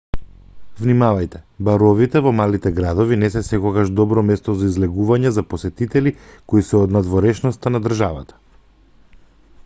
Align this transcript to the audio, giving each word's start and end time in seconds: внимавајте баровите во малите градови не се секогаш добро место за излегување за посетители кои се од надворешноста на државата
внимавајте 0.83 1.39
баровите 1.65 2.21
во 2.27 2.31
малите 2.37 2.71
градови 2.79 3.19
не 3.23 3.29
се 3.35 3.43
секогаш 3.49 3.91
добро 3.99 4.23
место 4.29 4.55
за 4.61 4.69
излегување 4.69 5.33
за 5.35 5.43
посетители 5.51 6.13
кои 6.53 6.65
се 6.71 6.79
од 6.79 6.95
надворешноста 6.97 7.73
на 7.75 7.83
државата 7.89 8.41